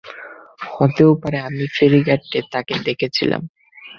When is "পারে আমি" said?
1.21-1.65